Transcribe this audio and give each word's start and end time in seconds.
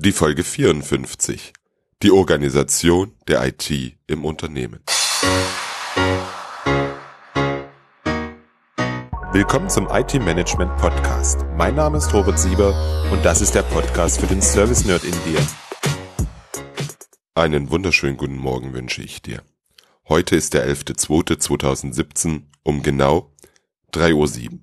Die 0.00 0.12
Folge 0.12 0.44
54. 0.44 1.52
Die 2.04 2.12
Organisation 2.12 3.16
der 3.26 3.44
IT 3.44 3.68
im 4.06 4.24
Unternehmen. 4.24 4.78
Willkommen 9.32 9.68
zum 9.68 9.88
IT 9.90 10.14
Management 10.14 10.76
Podcast. 10.76 11.44
Mein 11.56 11.74
Name 11.74 11.98
ist 11.98 12.14
Robert 12.14 12.38
Sieber 12.38 13.10
und 13.10 13.24
das 13.24 13.40
ist 13.40 13.56
der 13.56 13.64
Podcast 13.64 14.20
für 14.20 14.28
den 14.28 14.40
Service 14.40 14.84
Nerd 14.84 15.02
in 15.02 15.10
dir. 15.10 15.44
Einen 17.34 17.72
wunderschönen 17.72 18.16
guten 18.16 18.38
Morgen 18.38 18.74
wünsche 18.74 19.02
ich 19.02 19.20
dir. 19.20 19.42
Heute 20.08 20.36
ist 20.36 20.54
der 20.54 20.64
11.02.2017 20.72 22.42
um 22.62 22.84
genau 22.84 23.34
3.07 23.94 24.52
Uhr. 24.52 24.58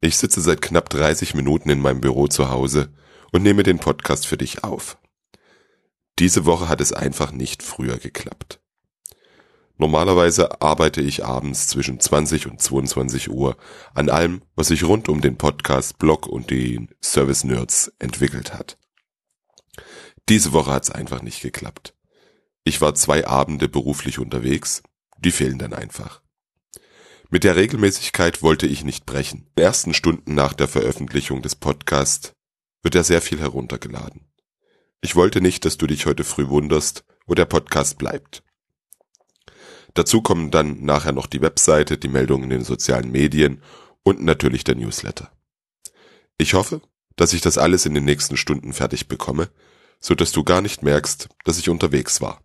Ich 0.00 0.16
sitze 0.16 0.40
seit 0.40 0.60
knapp 0.60 0.90
30 0.90 1.36
Minuten 1.36 1.70
in 1.70 1.78
meinem 1.78 2.00
Büro 2.00 2.26
zu 2.26 2.50
Hause 2.50 2.92
und 3.32 3.42
nehme 3.42 3.62
den 3.62 3.78
Podcast 3.78 4.26
für 4.26 4.36
dich 4.36 4.64
auf. 4.64 4.98
Diese 6.18 6.44
Woche 6.44 6.68
hat 6.68 6.80
es 6.80 6.92
einfach 6.92 7.32
nicht 7.32 7.62
früher 7.62 7.98
geklappt. 7.98 8.60
Normalerweise 9.78 10.60
arbeite 10.60 11.00
ich 11.00 11.24
abends 11.24 11.68
zwischen 11.68 11.98
20 11.98 12.48
und 12.48 12.60
22 12.60 13.30
Uhr 13.30 13.56
an 13.94 14.10
allem, 14.10 14.42
was 14.54 14.68
sich 14.68 14.84
rund 14.84 15.08
um 15.08 15.22
den 15.22 15.38
Podcast, 15.38 15.96
Blog 15.98 16.26
und 16.26 16.50
den 16.50 16.90
Service 17.02 17.44
Nerds 17.44 17.90
entwickelt 17.98 18.52
hat. 18.52 18.76
Diese 20.28 20.52
Woche 20.52 20.72
hat 20.72 20.82
es 20.84 20.90
einfach 20.90 21.22
nicht 21.22 21.40
geklappt. 21.40 21.94
Ich 22.62 22.82
war 22.82 22.94
zwei 22.94 23.26
Abende 23.26 23.70
beruflich 23.70 24.18
unterwegs, 24.18 24.82
die 25.16 25.30
fehlen 25.30 25.58
dann 25.58 25.72
einfach. 25.72 26.20
Mit 27.30 27.44
der 27.44 27.56
Regelmäßigkeit 27.56 28.42
wollte 28.42 28.66
ich 28.66 28.84
nicht 28.84 29.06
brechen. 29.06 29.38
In 29.38 29.54
den 29.56 29.64
ersten 29.64 29.94
Stunden 29.94 30.34
nach 30.34 30.52
der 30.52 30.68
Veröffentlichung 30.68 31.40
des 31.40 31.56
Podcasts 31.56 32.32
wird 32.82 32.94
er 32.94 33.04
sehr 33.04 33.20
viel 33.22 33.40
heruntergeladen. 33.40 34.30
Ich 35.00 35.16
wollte 35.16 35.40
nicht, 35.40 35.64
dass 35.64 35.78
du 35.78 35.86
dich 35.86 36.06
heute 36.06 36.24
früh 36.24 36.48
wunderst, 36.48 37.04
wo 37.26 37.34
der 37.34 37.46
Podcast 37.46 37.98
bleibt. 37.98 38.42
Dazu 39.94 40.22
kommen 40.22 40.50
dann 40.50 40.82
nachher 40.84 41.12
noch 41.12 41.26
die 41.26 41.40
Webseite, 41.40 41.98
die 41.98 42.08
Meldungen 42.08 42.44
in 42.44 42.50
den 42.50 42.64
sozialen 42.64 43.10
Medien 43.10 43.62
und 44.02 44.22
natürlich 44.22 44.64
der 44.64 44.76
Newsletter. 44.76 45.32
Ich 46.38 46.54
hoffe, 46.54 46.80
dass 47.16 47.32
ich 47.32 47.40
das 47.40 47.58
alles 47.58 47.86
in 47.86 47.94
den 47.94 48.04
nächsten 48.04 48.36
Stunden 48.36 48.72
fertig 48.72 49.08
bekomme, 49.08 49.50
so 49.98 50.14
dass 50.14 50.32
du 50.32 50.44
gar 50.44 50.62
nicht 50.62 50.82
merkst, 50.82 51.28
dass 51.44 51.58
ich 51.58 51.68
unterwegs 51.68 52.20
war. 52.20 52.42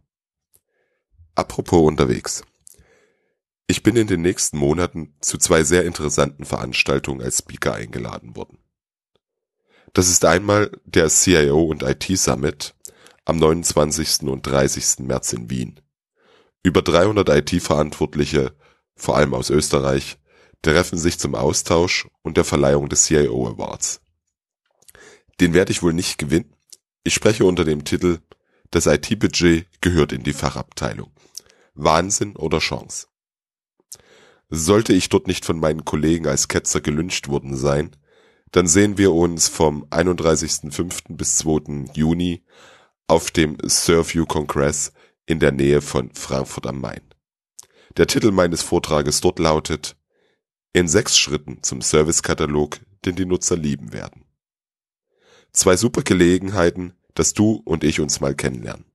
Apropos 1.35 1.85
unterwegs. 1.85 2.43
Ich 3.67 3.83
bin 3.83 3.95
in 3.95 4.07
den 4.07 4.21
nächsten 4.21 4.57
Monaten 4.57 5.15
zu 5.21 5.37
zwei 5.37 5.63
sehr 5.63 5.85
interessanten 5.85 6.45
Veranstaltungen 6.45 7.21
als 7.21 7.39
Speaker 7.39 7.73
eingeladen 7.73 8.35
worden. 8.35 8.59
Das 9.95 10.09
ist 10.09 10.25
einmal 10.25 10.71
der 10.83 11.07
CIO 11.07 11.63
und 11.63 11.81
IT 11.81 12.03
Summit 12.19 12.75
am 13.23 13.37
29. 13.37 14.23
und 14.23 14.45
30. 14.45 14.99
März 15.07 15.31
in 15.31 15.49
Wien. 15.49 15.79
Über 16.63 16.81
300 16.81 17.29
IT-Verantwortliche, 17.29 18.53
vor 18.97 19.15
allem 19.15 19.33
aus 19.33 19.49
Österreich, 19.49 20.17
treffen 20.61 20.97
sich 20.97 21.17
zum 21.17 21.33
Austausch 21.33 22.09
und 22.23 22.35
der 22.35 22.43
Verleihung 22.43 22.89
des 22.89 23.05
CIO 23.05 23.47
Awards. 23.47 24.01
Den 25.39 25.53
werde 25.53 25.71
ich 25.71 25.81
wohl 25.81 25.93
nicht 25.93 26.17
gewinnen. 26.17 26.53
Ich 27.05 27.13
spreche 27.13 27.45
unter 27.45 27.63
dem 27.63 27.85
Titel 27.85 28.19
Das 28.71 28.87
IT-Budget 28.87 29.65
gehört 29.79 30.11
in 30.11 30.23
die 30.23 30.33
Fachabteilung. 30.33 31.13
Wahnsinn 31.73 32.35
oder 32.35 32.59
Chance? 32.59 33.07
Sollte 34.49 34.91
ich 34.91 35.07
dort 35.07 35.27
nicht 35.27 35.45
von 35.45 35.57
meinen 35.57 35.85
Kollegen 35.85 36.27
als 36.27 36.49
Ketzer 36.49 36.81
gelünscht 36.81 37.29
worden 37.29 37.55
sein, 37.55 37.95
dann 38.51 38.67
sehen 38.67 38.97
wir 38.97 39.11
uns 39.13 39.47
vom 39.47 39.85
31.05. 39.85 41.15
bis 41.15 41.37
2. 41.37 41.93
Juni 41.93 42.43
auf 43.07 43.31
dem 43.31 43.57
Surview 43.65 44.25
Congress 44.25 44.93
in 45.25 45.39
der 45.39 45.51
Nähe 45.51 45.81
von 45.81 46.11
Frankfurt 46.13 46.67
am 46.67 46.81
Main. 46.81 47.01
Der 47.97 48.07
Titel 48.07 48.31
meines 48.31 48.61
Vortrages 48.61 49.21
dort 49.21 49.39
lautet 49.39 49.95
In 50.73 50.87
sechs 50.87 51.17
Schritten 51.17 51.63
zum 51.63 51.81
Servicekatalog, 51.81 52.79
den 53.05 53.15
die 53.15 53.25
Nutzer 53.25 53.55
lieben 53.55 53.93
werden. 53.93 54.25
Zwei 55.53 55.77
super 55.77 56.01
Gelegenheiten, 56.01 56.93
dass 57.13 57.33
du 57.33 57.61
und 57.63 57.83
ich 57.83 57.99
uns 57.99 58.19
mal 58.19 58.35
kennenlernen. 58.35 58.85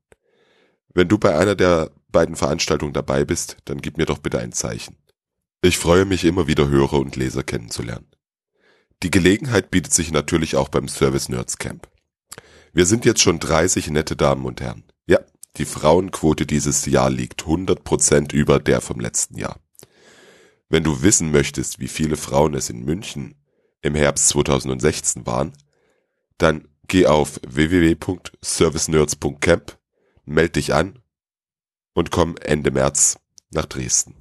Wenn 0.93 1.09
du 1.09 1.19
bei 1.19 1.39
einer 1.39 1.55
der 1.55 1.91
beiden 2.09 2.37
Veranstaltungen 2.37 2.93
dabei 2.93 3.25
bist, 3.25 3.57
dann 3.65 3.81
gib 3.81 3.97
mir 3.97 4.07
doch 4.07 4.19
bitte 4.19 4.39
ein 4.39 4.53
Zeichen. 4.53 4.97
Ich 5.63 5.79
freue 5.79 6.05
mich 6.05 6.25
immer 6.25 6.47
wieder 6.47 6.69
Hörer 6.69 6.99
und 6.99 7.17
Leser 7.17 7.43
kennenzulernen. 7.43 8.09
Die 9.03 9.11
Gelegenheit 9.11 9.71
bietet 9.71 9.95
sich 9.95 10.13
natürlich 10.13 10.57
auch 10.57 10.69
beim 10.69 10.87
Service 10.87 11.31
Nerds 11.31 11.57
Camp. 11.57 11.89
Wir 12.73 12.87
sind 12.87 13.05
jetzt 13.05 13.21
schon 13.23 13.41
30 13.41 13.91
nette 13.91 14.15
Damen 14.15 14.45
und 14.45 14.61
Herren. 14.61 14.85
Ja, 15.07 15.19
die 15.57 15.65
Frauenquote 15.65 16.47
dieses 16.47 16.87
Jahr 16.87 17.11
liegt 17.11 17.43
100% 17.45 18.33
über 18.35 18.61
der 18.61 18.81
vom 18.81 19.01
letzten 19.01 19.37
Jahr. 19.39 19.59
Wenn 20.69 20.85
du 20.85 21.03
wissen 21.03 21.33
möchtest, 21.33 21.81
wie 21.81 21.89
viele 21.89 22.17
Frauen 22.17 22.55
es 22.55 22.71
in 22.71 22.85
München 22.85 23.35
im 23.83 23.97
Herbst 23.97 24.29
2016 24.29 25.27
waren, 25.27 25.53
dann 26.39 26.69
geh 26.87 27.07
auf 27.07 27.41
www.servicenerds.camp, 27.47 29.79
meld 30.27 30.55
dich 30.57 30.75
an 30.75 30.99
und 31.95 32.11
komm 32.11 32.37
Ende 32.37 32.71
März 32.71 33.19
nach 33.51 33.65
Dresden. 33.67 34.15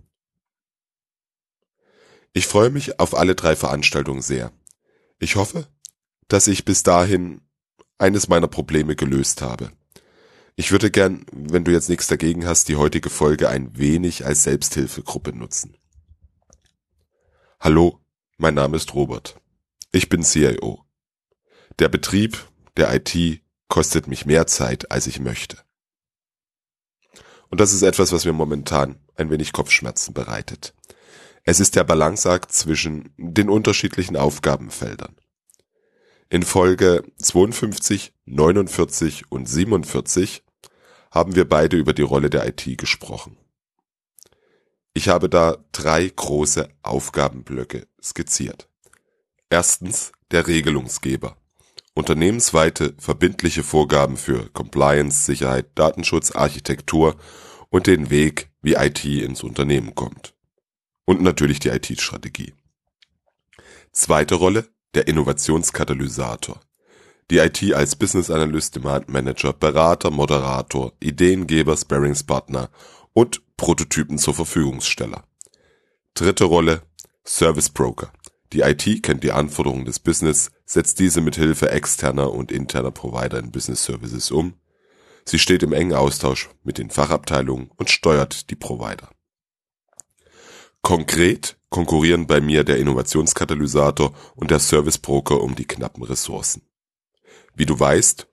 Ich 2.33 2.47
freue 2.47 2.69
mich 2.69 2.99
auf 2.99 3.15
alle 3.15 3.35
drei 3.35 3.55
Veranstaltungen 3.55 4.21
sehr. 4.21 4.51
Ich 5.19 5.35
hoffe, 5.35 5.67
dass 6.29 6.47
ich 6.47 6.63
bis 6.63 6.83
dahin 6.83 7.41
eines 7.97 8.29
meiner 8.29 8.47
Probleme 8.47 8.95
gelöst 8.95 9.41
habe. 9.41 9.71
Ich 10.55 10.71
würde 10.71 10.89
gern, 10.89 11.25
wenn 11.31 11.65
du 11.65 11.71
jetzt 11.71 11.89
nichts 11.89 12.07
dagegen 12.07 12.47
hast, 12.47 12.69
die 12.69 12.77
heutige 12.77 13.09
Folge 13.09 13.49
ein 13.49 13.77
wenig 13.77 14.25
als 14.25 14.43
Selbsthilfegruppe 14.43 15.33
nutzen. 15.33 15.77
Hallo, 17.59 17.99
mein 18.37 18.53
Name 18.53 18.77
ist 18.77 18.93
Robert. 18.93 19.35
Ich 19.91 20.07
bin 20.07 20.23
CIO. 20.23 20.85
Der 21.79 21.89
Betrieb 21.89 22.47
der 22.77 22.93
IT 22.93 23.41
kostet 23.67 24.07
mich 24.07 24.25
mehr 24.25 24.47
Zeit, 24.47 24.91
als 24.91 25.07
ich 25.07 25.19
möchte. 25.19 25.57
Und 27.49 27.59
das 27.59 27.73
ist 27.73 27.81
etwas, 27.81 28.13
was 28.13 28.23
mir 28.23 28.33
momentan 28.33 28.99
ein 29.15 29.29
wenig 29.29 29.51
Kopfschmerzen 29.51 30.13
bereitet. 30.13 30.73
Es 31.51 31.59
ist 31.59 31.75
der 31.75 31.83
Balanceakt 31.83 32.51
zwischen 32.51 33.09
den 33.17 33.49
unterschiedlichen 33.49 34.15
Aufgabenfeldern. 34.15 35.15
In 36.29 36.43
Folge 36.43 37.03
52, 37.17 38.13
49 38.25 39.31
und 39.31 39.49
47 39.49 40.43
haben 41.09 41.35
wir 41.35 41.49
beide 41.49 41.75
über 41.75 41.93
die 41.93 42.03
Rolle 42.03 42.29
der 42.29 42.47
IT 42.47 42.77
gesprochen. 42.77 43.35
Ich 44.93 45.09
habe 45.09 45.27
da 45.27 45.57
drei 45.71 46.07
große 46.15 46.69
Aufgabenblöcke 46.83 47.87
skizziert. 47.99 48.69
Erstens 49.49 50.11
der 50.29 50.45
Regelungsgeber. 50.45 51.35
Unternehmensweite 51.95 52.93
verbindliche 52.99 53.63
Vorgaben 53.63 54.17
für 54.17 54.51
Compliance, 54.51 55.25
Sicherheit, 55.25 55.71
Datenschutz, 55.73 56.29
Architektur 56.29 57.15
und 57.69 57.87
den 57.87 58.11
Weg, 58.11 58.51
wie 58.61 58.73
IT 58.73 59.03
ins 59.03 59.41
Unternehmen 59.41 59.95
kommt 59.95 60.35
und 61.09 61.23
natürlich 61.23 61.57
die 61.57 61.69
IT-Strategie. 61.69 62.53
Zweite 63.91 64.35
Rolle, 64.35 64.69
der 64.93 65.07
Innovationskatalysator. 65.07 66.61
Die 67.31 67.39
IT 67.39 67.73
als 67.73 67.95
Business 67.95 68.29
Analyst, 68.29 68.75
Demand 68.75 69.09
Manager, 69.09 69.51
Berater, 69.53 70.11
Moderator, 70.11 70.93
Ideengeber, 70.99 71.75
Sparringspartner 71.75 72.69
und 73.13 73.41
Prototypen 73.57 74.19
zur 74.19 74.35
Verfügungssteller. 74.35 75.23
Dritte 76.13 76.43
Rolle, 76.43 76.83
Service 77.25 77.71
Broker. 77.71 78.13
Die 78.53 78.59
IT 78.59 79.01
kennt 79.01 79.23
die 79.23 79.31
Anforderungen 79.31 79.85
des 79.85 79.97
Business, 79.97 80.51
setzt 80.67 80.99
diese 80.99 81.21
mit 81.21 81.37
Hilfe 81.37 81.71
externer 81.71 82.31
und 82.31 82.51
interner 82.51 82.91
Provider 82.91 83.39
in 83.39 83.49
Business 83.49 83.83
Services 83.83 84.29
um. 84.29 84.53
Sie 85.25 85.39
steht 85.39 85.63
im 85.63 85.73
engen 85.73 85.95
Austausch 85.95 86.51
mit 86.63 86.77
den 86.77 86.91
Fachabteilungen 86.91 87.71
und 87.77 87.89
steuert 87.89 88.51
die 88.51 88.55
Provider. 88.55 89.09
Konkret 90.81 91.57
konkurrieren 91.69 92.27
bei 92.27 92.41
mir 92.41 92.63
der 92.63 92.77
Innovationskatalysator 92.77 94.15
und 94.35 94.51
der 94.51 94.59
Service 94.59 94.97
Broker 94.97 95.41
um 95.41 95.55
die 95.55 95.65
knappen 95.65 96.03
Ressourcen. 96.03 96.63
Wie 97.53 97.65
du 97.65 97.79
weißt, 97.79 98.27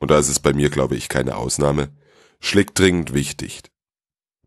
und 0.00 0.10
da 0.10 0.18
ist 0.18 0.28
es 0.28 0.40
bei 0.40 0.52
mir 0.52 0.70
glaube 0.70 0.96
ich 0.96 1.08
keine 1.08 1.36
Ausnahme, 1.36 1.90
schlägt 2.40 2.78
dringend 2.78 3.14
wichtig. 3.14 3.62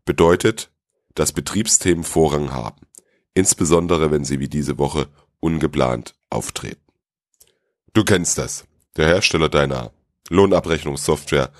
Bedeutet, 0.04 0.70
dass 1.14 1.32
Betriebsthemen 1.32 2.04
Vorrang 2.04 2.52
haben, 2.52 2.86
insbesondere 3.34 4.10
wenn 4.10 4.24
sie 4.24 4.40
wie 4.40 4.48
diese 4.48 4.78
Woche 4.78 5.08
ungeplant 5.40 6.14
auftreten. 6.30 6.80
Du 7.92 8.04
kennst 8.04 8.38
das. 8.38 8.64
Der 8.96 9.06
Hersteller 9.06 9.48
deiner 9.48 9.92
Lohnabrechnungssoftware 10.28 11.52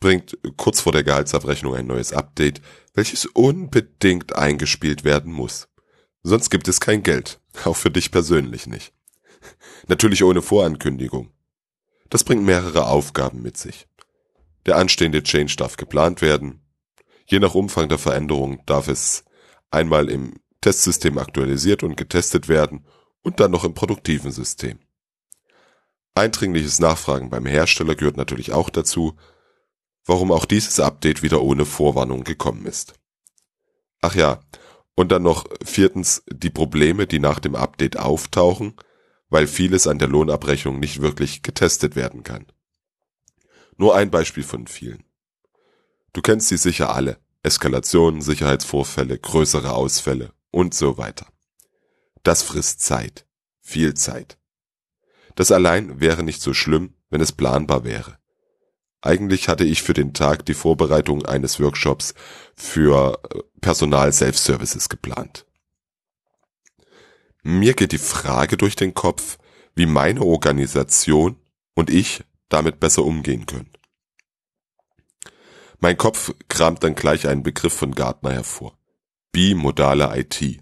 bringt 0.00 0.38
kurz 0.56 0.80
vor 0.80 0.92
der 0.92 1.04
Gehaltsabrechnung 1.04 1.74
ein 1.74 1.86
neues 1.86 2.12
Update, 2.12 2.60
welches 2.94 3.26
unbedingt 3.26 4.36
eingespielt 4.36 5.04
werden 5.04 5.32
muss. 5.32 5.68
Sonst 6.22 6.50
gibt 6.50 6.68
es 6.68 6.80
kein 6.80 7.02
Geld, 7.02 7.40
auch 7.64 7.76
für 7.76 7.90
dich 7.90 8.10
persönlich 8.10 8.66
nicht. 8.66 8.92
Natürlich 9.86 10.24
ohne 10.24 10.42
Vorankündigung. 10.42 11.30
Das 12.10 12.24
bringt 12.24 12.44
mehrere 12.44 12.86
Aufgaben 12.86 13.42
mit 13.42 13.56
sich. 13.56 13.86
Der 14.66 14.76
anstehende 14.76 15.22
Change 15.22 15.56
darf 15.56 15.76
geplant 15.76 16.22
werden. 16.22 16.62
Je 17.26 17.38
nach 17.38 17.54
Umfang 17.54 17.88
der 17.88 17.98
Veränderung 17.98 18.62
darf 18.66 18.88
es 18.88 19.24
einmal 19.70 20.08
im 20.08 20.34
Testsystem 20.60 21.18
aktualisiert 21.18 21.82
und 21.82 21.96
getestet 21.96 22.48
werden 22.48 22.86
und 23.22 23.40
dann 23.40 23.50
noch 23.50 23.64
im 23.64 23.74
produktiven 23.74 24.30
System. 24.30 24.78
Eindringliches 26.14 26.80
Nachfragen 26.80 27.30
beim 27.30 27.46
Hersteller 27.46 27.94
gehört 27.94 28.16
natürlich 28.16 28.52
auch 28.52 28.70
dazu, 28.70 29.16
warum 30.08 30.32
auch 30.32 30.46
dieses 30.46 30.80
Update 30.80 31.22
wieder 31.22 31.42
ohne 31.42 31.66
Vorwarnung 31.66 32.24
gekommen 32.24 32.64
ist. 32.64 32.94
Ach 34.00 34.14
ja, 34.14 34.40
und 34.94 35.12
dann 35.12 35.22
noch 35.22 35.44
viertens 35.62 36.22
die 36.26 36.50
Probleme, 36.50 37.06
die 37.06 37.18
nach 37.18 37.38
dem 37.38 37.54
Update 37.54 37.98
auftauchen, 37.98 38.74
weil 39.28 39.46
vieles 39.46 39.86
an 39.86 39.98
der 39.98 40.08
Lohnabrechnung 40.08 40.80
nicht 40.80 41.02
wirklich 41.02 41.42
getestet 41.42 41.94
werden 41.94 42.22
kann. 42.22 42.46
Nur 43.76 43.94
ein 43.94 44.10
Beispiel 44.10 44.42
von 44.42 44.66
vielen. 44.66 45.04
Du 46.14 46.22
kennst 46.22 46.48
sie 46.48 46.56
sicher 46.56 46.94
alle. 46.94 47.18
Eskalationen, 47.42 48.22
Sicherheitsvorfälle, 48.22 49.18
größere 49.18 49.74
Ausfälle 49.74 50.32
und 50.50 50.74
so 50.74 50.98
weiter. 50.98 51.26
Das 52.22 52.42
frisst 52.42 52.80
Zeit. 52.80 53.26
Viel 53.60 53.94
Zeit. 53.94 54.38
Das 55.34 55.52
allein 55.52 56.00
wäre 56.00 56.22
nicht 56.22 56.40
so 56.40 56.54
schlimm, 56.54 56.94
wenn 57.10 57.20
es 57.20 57.32
planbar 57.32 57.84
wäre. 57.84 58.18
Eigentlich 59.00 59.48
hatte 59.48 59.64
ich 59.64 59.82
für 59.82 59.94
den 59.94 60.12
Tag 60.12 60.44
die 60.46 60.54
Vorbereitung 60.54 61.24
eines 61.24 61.60
Workshops 61.60 62.14
für 62.56 63.20
äh, 63.32 63.38
Personal 63.60 64.12
Self-Services 64.12 64.88
geplant. 64.88 65.46
Mir 67.42 67.74
geht 67.74 67.92
die 67.92 67.98
Frage 67.98 68.56
durch 68.56 68.74
den 68.74 68.94
Kopf, 68.94 69.38
wie 69.74 69.86
meine 69.86 70.22
Organisation 70.22 71.36
und 71.74 71.90
ich 71.90 72.24
damit 72.48 72.80
besser 72.80 73.04
umgehen 73.04 73.46
können. 73.46 73.70
Mein 75.78 75.96
Kopf 75.96 76.34
kramt 76.48 76.82
dann 76.82 76.96
gleich 76.96 77.28
einen 77.28 77.44
Begriff 77.44 77.72
von 77.72 77.94
Gartner 77.94 78.32
hervor. 78.32 78.76
Bimodale 79.30 80.18
IT. 80.18 80.60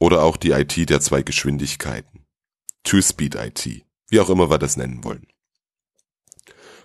Oder 0.00 0.22
auch 0.24 0.36
die 0.36 0.50
IT 0.50 0.90
der 0.90 1.00
zwei 1.00 1.22
Geschwindigkeiten. 1.22 2.26
Two-Speed 2.82 3.36
IT. 3.36 3.86
Wie 4.08 4.18
auch 4.18 4.30
immer 4.30 4.50
wir 4.50 4.58
das 4.58 4.76
nennen 4.76 5.04
wollen. 5.04 5.28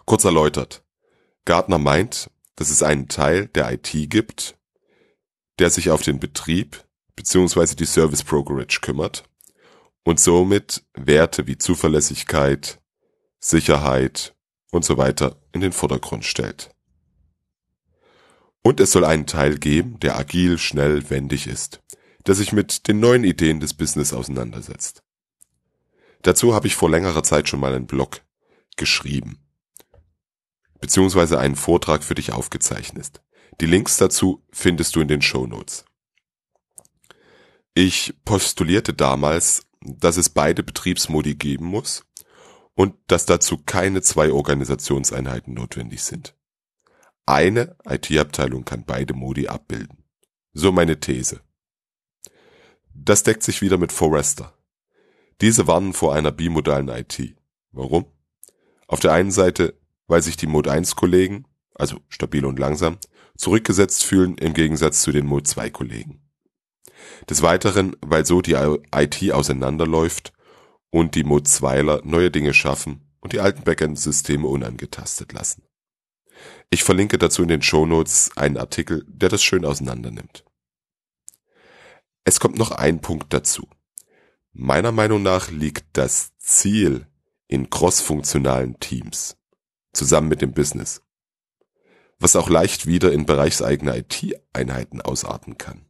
Kurz 0.06 0.24
erläutert. 0.24 0.84
Gartner 1.46 1.80
meint, 1.80 2.30
dass 2.56 2.70
es 2.70 2.84
einen 2.84 3.08
Teil 3.08 3.48
der 3.48 3.72
IT 3.72 3.92
gibt, 4.10 4.56
der 5.58 5.72
sich 5.72 5.90
auf 5.90 6.04
den 6.04 6.20
Betrieb 6.20 6.86
bzw. 7.16 7.76
die 7.76 7.86
Service 7.86 8.24
Brokerage 8.24 8.82
kümmert 8.82 9.24
und 10.04 10.20
somit 10.20 10.84
Werte 10.94 11.48
wie 11.48 11.58
Zuverlässigkeit, 11.58 12.80
Sicherheit 13.40 14.36
und 14.72 14.86
so 14.86 14.98
weiter 14.98 15.42
in 15.54 15.62
den 15.62 15.72
Vordergrund 15.72 16.24
stellt. 16.24 16.70
Und 18.62 18.80
es 18.80 18.92
soll 18.92 19.06
einen 19.06 19.28
Teil 19.28 19.58
geben, 19.58 20.00
der 20.00 20.18
agil, 20.18 20.58
schnell, 20.60 21.10
wendig 21.10 21.48
ist, 21.48 21.82
der 22.28 22.36
sich 22.36 22.52
mit 22.52 22.88
den 22.88 23.00
neuen 23.00 23.24
Ideen 23.24 23.60
des 23.60 23.74
Business 23.74 24.14
auseinandersetzt. 24.14 25.04
Dazu 26.22 26.54
habe 26.54 26.68
ich 26.68 26.76
vor 26.76 26.90
längerer 26.90 27.24
Zeit 27.24 27.50
schon 27.50 27.60
mal 27.60 27.74
einen 27.74 27.88
Blog 27.88 28.22
geschrieben 28.78 29.45
beziehungsweise 30.86 31.40
einen 31.40 31.56
Vortrag 31.56 32.04
für 32.04 32.14
dich 32.14 32.32
aufgezeichnet. 32.32 33.24
Die 33.60 33.66
Links 33.66 33.98
dazu 33.98 34.46
findest 34.52 34.96
du 34.96 35.02
in 35.02 35.08
den 35.08 35.24
Show 35.24 35.48
Notes. 35.48 35.84
Ich 37.74 38.14
postulierte 38.24 38.94
damals, 38.94 39.66
dass 39.82 40.16
es 40.16 40.30
beide 40.30 40.62
Betriebsmodi 40.62 41.34
geben 41.34 41.66
muss 41.66 42.06
und 42.76 42.94
dass 43.08 43.26
dazu 43.26 43.58
keine 43.58 44.04
zwei 44.04 44.32
Organisationseinheiten 44.32 45.56
notwendig 45.56 46.04
sind. 46.04 46.36
Eine 47.26 47.76
IT-Abteilung 47.90 48.64
kann 48.64 48.86
beide 48.86 49.16
Modi 49.16 49.48
abbilden. 49.48 50.04
So 50.54 50.72
meine 50.72 51.00
These. 51.00 51.42
Das 52.94 53.24
deckt 53.24 53.42
sich 53.42 53.64
wieder 53.64 53.80
mit 53.80 53.92
Forrester. 53.92 54.56
Diese 55.42 55.66
warnen 55.66 55.94
vor 55.94 56.14
einer 56.14 56.32
bimodalen 56.32 56.90
IT. 56.90 57.36
Warum? 57.72 58.06
Auf 58.86 59.00
der 59.00 59.14
einen 59.14 59.32
Seite 59.32 59.74
weil 60.08 60.22
sich 60.22 60.38
die 60.38 60.48
Mode 60.48 60.72
1 60.72 60.96
Kollegen, 60.96 61.46
also 61.74 62.00
stabil 62.10 62.46
und 62.46 62.60
langsam, 62.60 62.98
zurückgesetzt 63.38 64.04
fühlen 64.04 64.38
im 64.38 64.54
Gegensatz 64.54 65.02
zu 65.02 65.12
den 65.12 65.26
Mode 65.26 65.44
2 65.44 65.70
Kollegen. 65.70 66.22
Des 67.30 67.42
Weiteren, 67.42 67.96
weil 68.02 68.26
so 68.26 68.42
die 68.42 68.54
IT 68.54 69.32
auseinanderläuft 69.32 70.34
und 70.90 71.16
die 71.16 71.24
Mode 71.24 71.50
2ler 71.50 72.06
neue 72.06 72.32
Dinge 72.32 72.54
schaffen 72.54 73.02
und 73.20 73.34
die 73.34 73.40
alten 73.40 73.64
Backend-Systeme 73.64 74.48
unangetastet 74.48 75.34
lassen. 75.34 75.64
Ich 76.70 76.84
verlinke 76.84 77.18
dazu 77.18 77.42
in 77.44 77.48
den 77.48 77.62
Show 77.62 77.86
Notes 77.86 78.32
einen 78.36 78.58
Artikel, 78.58 79.06
der 79.08 79.30
das 79.30 79.44
schön 79.44 79.66
auseinandernimmt. 79.66 80.46
Es 82.24 82.40
kommt 82.40 82.58
noch 82.58 82.72
ein 82.72 83.02
Punkt 83.02 83.34
dazu. 83.34 83.68
Meiner 84.52 84.92
Meinung 84.92 85.22
nach 85.22 85.52
liegt 85.52 85.86
das 85.94 86.36
Ziel 86.38 87.08
in 87.48 87.70
crossfunktionalen 87.70 88.80
Teams 88.80 89.38
zusammen 89.96 90.28
mit 90.28 90.42
dem 90.42 90.54
Business. 90.54 91.02
Was 92.20 92.36
auch 92.36 92.50
leicht 92.50 92.86
wieder 92.86 93.12
in 93.12 93.26
bereichseigene 93.26 93.98
IT-Einheiten 93.98 95.02
ausarten 95.02 95.58
kann. 95.58 95.86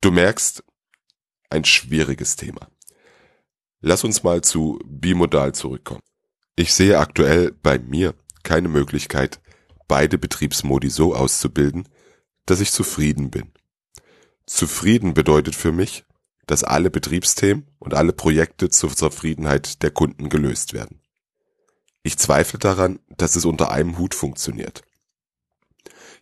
Du 0.00 0.10
merkst, 0.10 0.64
ein 1.50 1.64
schwieriges 1.64 2.36
Thema. 2.36 2.68
Lass 3.80 4.04
uns 4.04 4.22
mal 4.22 4.42
zu 4.42 4.78
bimodal 4.84 5.54
zurückkommen. 5.54 6.02
Ich 6.54 6.74
sehe 6.74 6.98
aktuell 6.98 7.52
bei 7.52 7.78
mir 7.78 8.14
keine 8.42 8.68
Möglichkeit, 8.68 9.40
beide 9.88 10.18
Betriebsmodi 10.18 10.90
so 10.90 11.14
auszubilden, 11.14 11.88
dass 12.46 12.60
ich 12.60 12.72
zufrieden 12.72 13.30
bin. 13.30 13.52
Zufrieden 14.46 15.14
bedeutet 15.14 15.54
für 15.54 15.72
mich, 15.72 16.04
dass 16.46 16.64
alle 16.64 16.90
Betriebsthemen 16.90 17.66
und 17.78 17.94
alle 17.94 18.12
Projekte 18.12 18.68
zur 18.70 18.94
Zufriedenheit 18.94 19.82
der 19.82 19.90
Kunden 19.90 20.28
gelöst 20.28 20.72
werden. 20.72 20.99
Ich 22.02 22.18
zweifle 22.18 22.58
daran, 22.58 22.98
dass 23.08 23.36
es 23.36 23.44
unter 23.44 23.70
einem 23.70 23.98
Hut 23.98 24.14
funktioniert. 24.14 24.82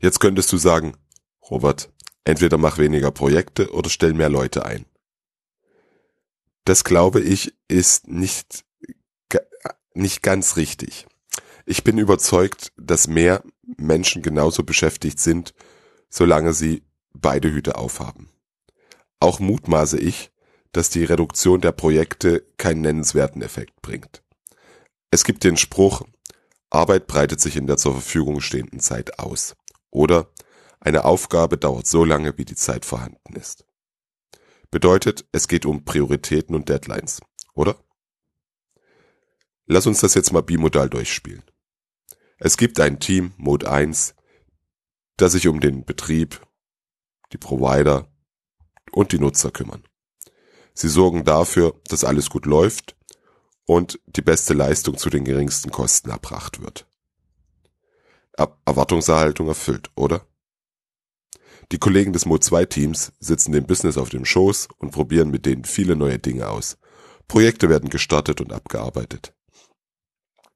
Jetzt 0.01 0.21
könntest 0.21 0.53
du 0.53 0.57
sagen, 0.57 0.97
Robert, 1.51 1.91
entweder 2.25 2.59
mach 2.59 2.79
weniger 2.79 3.11
Projekte 3.11 3.73
oder 3.73 3.89
stell 3.89 4.13
mehr 4.13 4.29
Leute 4.29 4.65
ein. 4.65 4.85
Das 6.65 6.85
glaube 6.85 7.21
ich 7.21 7.55
ist 7.69 8.09
nicht, 8.09 8.65
nicht 9.95 10.23
ganz 10.23 10.57
richtig. 10.57 11.07
Ich 11.65 11.85
bin 11.85 11.99
überzeugt, 11.99 12.73
dass 12.77 13.09
mehr 13.09 13.43
Menschen 13.76 14.23
genauso 14.23 14.64
beschäftigt 14.64 15.21
sind, 15.21 15.55
solange 16.11 16.52
sie 16.52 16.83
beide 17.12 17.50
Hüte 17.50 17.76
aufhaben. 17.76 18.31
Auch 19.21 19.41
mutmaße 19.41 19.99
ich, 19.99 20.31
dass 20.73 20.91
die 20.91 21.05
Reduktion 21.05 21.61
der 21.61 21.73
Projekte 21.73 22.45
keinen 22.57 22.83
nennenswerten 22.83 23.43
Effekt 23.43 23.81
bringt. 23.83 24.23
Es 25.11 25.25
gibt 25.25 25.45
den 25.45 25.57
Spruch, 25.57 26.03
Arbeit 26.71 27.07
breitet 27.07 27.41
sich 27.41 27.57
in 27.57 27.67
der 27.67 27.79
zur 27.79 27.93
Verfügung 27.93 28.41
stehenden 28.41 28.81
Zeit 28.81 29.19
aus. 29.19 29.57
Oder 29.91 30.31
eine 30.81 31.05
Aufgabe 31.05 31.57
dauert 31.57 31.87
so 31.87 32.05
lange, 32.05 32.37
wie 32.37 32.45
die 32.45 32.55
Zeit 32.55 32.85
vorhanden 32.85 33.35
ist. 33.35 33.65
Bedeutet, 34.71 35.27
es 35.33 35.49
geht 35.49 35.65
um 35.65 35.85
Prioritäten 35.85 36.55
und 36.55 36.69
Deadlines, 36.69 37.21
oder? 37.55 37.83
Lass 39.67 39.87
uns 39.87 40.00
das 40.00 40.15
jetzt 40.15 40.33
mal 40.33 40.43
bimodal 40.43 40.91
durchspielen. 40.91 41.43
Es 42.37 42.59
gibt 42.59 42.79
ein 42.79 43.00
Team, 43.00 43.33
Mode 43.38 43.71
1, 43.71 44.15
das 45.17 45.33
sich 45.33 45.49
um 45.49 45.61
den 45.61 45.85
Betrieb, 45.85 46.47
die 47.33 47.38
Provider 47.38 48.12
und 48.93 49.12
die 49.12 49.19
Nutzer 49.19 49.50
kümmern. 49.50 49.85
Sie 50.75 50.88
sorgen 50.88 51.25
dafür, 51.25 51.81
dass 51.88 52.05
alles 52.05 52.29
gut 52.31 52.47
läuft 52.47 52.98
und 53.69 54.01
die 54.07 54.23
beste 54.23 54.55
Leistung 54.55 54.97
zu 54.97 55.11
den 55.11 55.25
geringsten 55.25 55.71
Kosten 55.71 56.09
erbracht 56.09 56.63
wird. 56.63 56.87
Er 58.33 58.57
Erwartungserhaltung 58.65 59.47
erfüllt, 59.47 59.91
oder? 59.95 60.27
Die 61.71 61.79
Kollegen 61.79 62.15
des 62.15 62.25
Mo 62.25 62.39
2 62.39 62.65
Teams 62.65 63.13
sitzen 63.21 63.53
dem 63.53 63.67
Business 63.67 63.99
auf 63.99 64.09
dem 64.09 64.25
Schoß 64.25 64.69
und 64.79 64.93
probieren 64.93 65.31
mit 65.31 65.45
denen 65.45 65.65
viele 65.65 65.97
neue 65.97 66.19
Dinge 66.19 66.49
aus. 66.49 66.79
Projekte 67.29 67.69
werden 67.69 67.91
gestartet 67.91 68.41
und 68.41 68.55
abgearbeitet. 68.55 69.35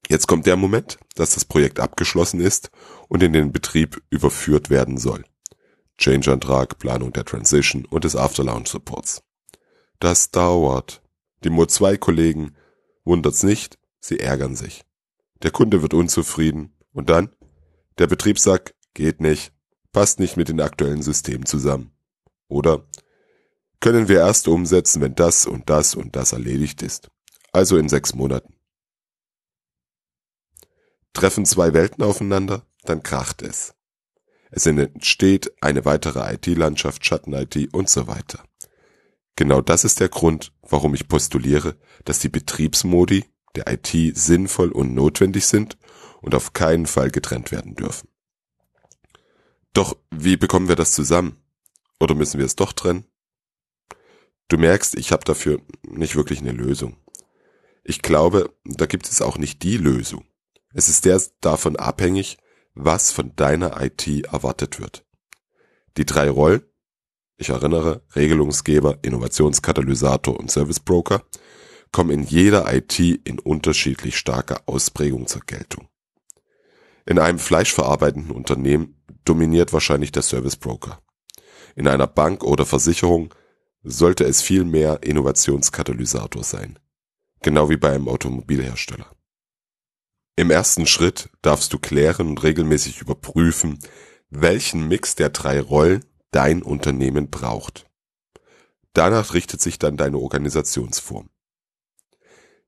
Jetzt 0.09 0.27
kommt 0.27 0.47
der 0.47 0.57
Moment, 0.57 0.97
dass 1.13 1.35
das 1.35 1.45
Projekt 1.45 1.79
abgeschlossen 1.79 2.39
ist 2.39 2.71
und 3.09 3.21
in 3.21 3.31
den 3.31 3.51
Betrieb 3.51 4.01
überführt 4.09 4.71
werden 4.71 4.97
soll. 4.97 5.23
Change-Antrag, 5.99 6.79
Planung 6.79 7.13
der 7.13 7.25
Transition 7.25 7.85
und 7.85 8.05
des 8.05 8.15
After-Launch-Supports. 8.15 9.21
Das 9.99 10.31
dauert. 10.31 11.03
Die 11.43 11.51
Mo 11.51 11.67
2 11.67 11.97
Kollegen 11.97 12.55
Wundert's 13.03 13.43
nicht, 13.43 13.77
sie 13.99 14.19
ärgern 14.19 14.55
sich. 14.55 14.83
Der 15.41 15.51
Kunde 15.51 15.81
wird 15.81 15.93
unzufrieden 15.93 16.75
und 16.93 17.09
dann? 17.09 17.35
Der 17.97 18.07
Betriebssack 18.07 18.73
geht 18.93 19.21
nicht, 19.21 19.53
passt 19.91 20.19
nicht 20.19 20.37
mit 20.37 20.49
den 20.49 20.61
aktuellen 20.61 21.01
Systemen 21.01 21.45
zusammen. 21.45 21.91
Oder 22.47 22.87
können 23.79 24.07
wir 24.07 24.19
erst 24.19 24.47
umsetzen, 24.47 25.01
wenn 25.01 25.15
das 25.15 25.45
und 25.45 25.69
das 25.69 25.95
und 25.95 26.15
das 26.15 26.31
erledigt 26.31 26.81
ist. 26.81 27.09
Also 27.51 27.77
in 27.77 27.89
sechs 27.89 28.15
Monaten. 28.15 28.55
Treffen 31.11 31.45
zwei 31.45 31.73
Welten 31.73 32.03
aufeinander, 32.03 32.65
dann 32.83 33.03
kracht 33.03 33.41
es. 33.41 33.75
Es 34.49 34.65
entsteht 34.65 35.51
eine 35.61 35.85
weitere 35.85 36.33
IT-Landschaft, 36.35 37.05
Schatten-IT 37.05 37.73
und 37.73 37.89
so 37.89 38.07
weiter. 38.07 38.43
Genau 39.35 39.61
das 39.61 39.83
ist 39.83 39.99
der 39.99 40.09
Grund, 40.09 40.53
warum 40.61 40.93
ich 40.93 41.07
postuliere, 41.07 41.75
dass 42.05 42.19
die 42.19 42.29
Betriebsmodi 42.29 43.25
der 43.55 43.67
IT 43.67 44.17
sinnvoll 44.17 44.71
und 44.71 44.93
notwendig 44.93 45.45
sind 45.45 45.77
und 46.21 46.35
auf 46.35 46.53
keinen 46.53 46.85
Fall 46.85 47.11
getrennt 47.11 47.51
werden 47.51 47.75
dürfen. 47.75 48.09
Doch 49.73 49.97
wie 50.11 50.37
bekommen 50.37 50.67
wir 50.67 50.75
das 50.75 50.93
zusammen? 50.93 51.37
Oder 51.99 52.15
müssen 52.15 52.37
wir 52.37 52.45
es 52.45 52.55
doch 52.55 52.73
trennen? 52.73 53.05
Du 54.47 54.57
merkst, 54.57 54.95
ich 54.95 55.11
habe 55.11 55.23
dafür 55.25 55.61
nicht 55.83 56.15
wirklich 56.15 56.39
eine 56.39 56.51
Lösung. 56.51 56.97
Ich 57.83 58.01
glaube, 58.01 58.53
da 58.65 58.85
gibt 58.85 59.09
es 59.09 59.21
auch 59.21 59.37
nicht 59.37 59.63
die 59.63 59.77
Lösung. 59.77 60.25
Es 60.73 60.89
ist 60.89 61.03
sehr 61.03 61.21
davon 61.41 61.75
abhängig, 61.75 62.37
was 62.73 63.11
von 63.11 63.35
deiner 63.35 63.81
IT 63.81 64.07
erwartet 64.25 64.79
wird. 64.79 65.05
Die 65.97 66.05
drei 66.05 66.29
Rollen, 66.29 66.63
ich 67.43 67.49
erinnere, 67.49 68.01
Regelungsgeber, 68.15 68.99
Innovationskatalysator 69.01 70.39
und 70.39 70.49
Service 70.49 70.79
Broker, 70.79 71.23
kommen 71.91 72.09
in 72.09 72.23
jeder 72.23 72.73
IT 72.73 72.99
in 72.99 73.39
unterschiedlich 73.39 74.17
starker 74.17 74.61
Ausprägung 74.65 75.27
zur 75.27 75.41
Geltung. 75.45 75.87
In 77.05 77.19
einem 77.19 77.39
fleischverarbeitenden 77.39 78.31
Unternehmen 78.31 78.95
dominiert 79.25 79.73
wahrscheinlich 79.73 80.11
der 80.11 80.21
Service 80.21 80.55
Broker. 80.55 81.01
In 81.75 81.87
einer 81.87 82.07
Bank 82.07 82.43
oder 82.43 82.65
Versicherung 82.65 83.33
sollte 83.83 84.23
es 84.23 84.41
viel 84.41 84.63
mehr 84.63 85.03
Innovationskatalysator 85.03 86.43
sein. 86.43 86.79
Genau 87.41 87.69
wie 87.69 87.77
bei 87.77 87.91
einem 87.91 88.07
Automobilhersteller. 88.07 89.11
Im 90.35 90.49
ersten 90.49 90.87
Schritt 90.87 91.29
darfst 91.41 91.73
du 91.73 91.79
klären 91.79 92.29
und 92.29 92.41
regelmäßig 92.41 93.01
überprüfen, 93.01 93.79
welchen 94.29 94.87
Mix 94.87 95.15
der 95.15 95.29
drei 95.29 95.59
Rollen 95.59 96.05
dein 96.33 96.61
Unternehmen 96.61 97.29
braucht. 97.29 97.85
Danach 98.93 99.33
richtet 99.33 99.61
sich 99.61 99.79
dann 99.79 99.97
deine 99.97 100.17
Organisationsform. 100.17 101.29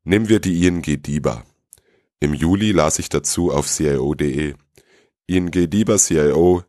Nehmen 0.04 0.30
wir 0.30 0.40
die 0.40 0.66
ING 0.66 0.82
DIBA. 0.82 1.44
Im 2.20 2.34
Juli 2.34 2.72
las 2.72 3.00
ich 3.00 3.10
dazu 3.10 3.52
auf 3.52 3.68
CIO.de. 3.68 4.54
ING 5.28 5.52
DIBA 5.52 5.98
CIO 5.98 6.64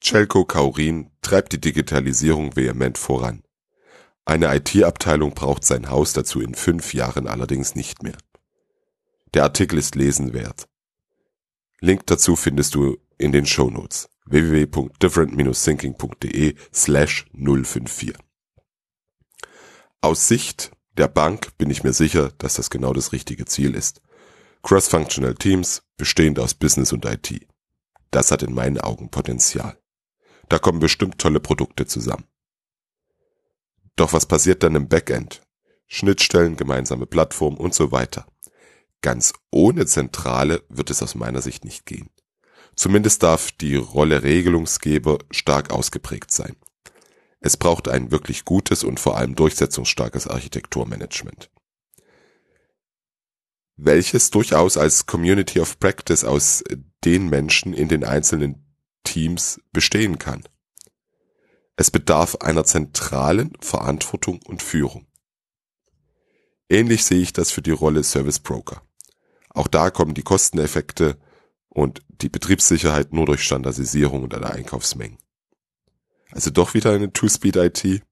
Celko 0.00 0.44
Kaurin 0.44 1.10
treibt 1.22 1.52
die 1.52 1.60
Digitalisierung 1.60 2.54
vehement 2.54 2.96
voran. 2.96 3.42
Eine 4.24 4.54
IT-Abteilung 4.54 5.34
braucht 5.34 5.64
sein 5.64 5.90
Haus 5.90 6.12
dazu 6.12 6.40
in 6.40 6.54
fünf 6.54 6.94
Jahren 6.94 7.26
allerdings 7.26 7.74
nicht 7.74 8.02
mehr. 8.02 8.16
Der 9.34 9.42
Artikel 9.42 9.78
ist 9.78 9.96
lesenswert. 9.96 10.68
Link 11.80 12.06
dazu 12.06 12.36
findest 12.36 12.74
du 12.74 12.98
in 13.18 13.32
den 13.32 13.46
Shownotes 13.46 14.08
www.different-thinking.de 14.30 16.54
slash 16.72 17.26
054. 17.32 18.14
Aus 20.00 20.28
Sicht 20.28 20.70
der 20.96 21.08
Bank 21.08 21.56
bin 21.58 21.70
ich 21.70 21.84
mir 21.84 21.92
sicher, 21.92 22.32
dass 22.38 22.54
das 22.54 22.70
genau 22.70 22.92
das 22.92 23.12
richtige 23.12 23.44
Ziel 23.44 23.74
ist. 23.74 24.00
Cross-Functional 24.62 25.34
Teams 25.34 25.82
bestehend 25.96 26.38
aus 26.38 26.54
Business 26.54 26.92
und 26.92 27.04
IT. 27.04 27.46
Das 28.10 28.30
hat 28.30 28.42
in 28.42 28.54
meinen 28.54 28.80
Augen 28.80 29.10
Potenzial. 29.10 29.78
Da 30.48 30.58
kommen 30.58 30.80
bestimmt 30.80 31.18
tolle 31.18 31.40
Produkte 31.40 31.86
zusammen. 31.86 32.24
Doch 33.96 34.12
was 34.12 34.26
passiert 34.26 34.62
dann 34.62 34.74
im 34.74 34.88
Backend? 34.88 35.42
Schnittstellen, 35.86 36.56
gemeinsame 36.56 37.06
Plattformen 37.06 37.56
und 37.56 37.74
so 37.74 37.92
weiter. 37.92 38.26
Ganz 39.00 39.32
ohne 39.50 39.86
Zentrale 39.86 40.62
wird 40.68 40.90
es 40.90 41.02
aus 41.02 41.14
meiner 41.14 41.42
Sicht 41.42 41.64
nicht 41.64 41.86
gehen. 41.86 42.10
Zumindest 42.78 43.24
darf 43.24 43.50
die 43.50 43.74
Rolle 43.74 44.22
Regelungsgeber 44.22 45.18
stark 45.32 45.72
ausgeprägt 45.72 46.30
sein. 46.30 46.54
Es 47.40 47.56
braucht 47.56 47.88
ein 47.88 48.12
wirklich 48.12 48.44
gutes 48.44 48.84
und 48.84 49.00
vor 49.00 49.18
allem 49.18 49.34
durchsetzungsstarkes 49.34 50.28
Architekturmanagement. 50.28 51.50
Welches 53.74 54.30
durchaus 54.30 54.76
als 54.76 55.06
Community 55.06 55.58
of 55.58 55.80
Practice 55.80 56.22
aus 56.22 56.62
den 57.04 57.28
Menschen 57.28 57.74
in 57.74 57.88
den 57.88 58.04
einzelnen 58.04 58.64
Teams 59.02 59.60
bestehen 59.72 60.20
kann. 60.20 60.44
Es 61.74 61.90
bedarf 61.90 62.36
einer 62.36 62.62
zentralen 62.62 63.54
Verantwortung 63.60 64.40
und 64.46 64.62
Führung. 64.62 65.08
Ähnlich 66.68 67.04
sehe 67.04 67.22
ich 67.22 67.32
das 67.32 67.50
für 67.50 67.62
die 67.62 67.72
Rolle 67.72 68.04
Service 68.04 68.38
Broker. 68.38 68.82
Auch 69.50 69.66
da 69.66 69.90
kommen 69.90 70.14
die 70.14 70.22
Kosteneffekte 70.22 71.18
und 71.78 72.02
die 72.08 72.28
Betriebssicherheit 72.28 73.12
nur 73.12 73.26
durch 73.26 73.42
Standardisierung 73.42 74.24
und 74.24 74.34
eine 74.34 74.50
Einkaufsmengen. 74.50 75.18
Also 76.32 76.50
doch 76.50 76.74
wieder 76.74 76.92
eine 76.92 77.12
Two-Speed-IT? 77.12 78.02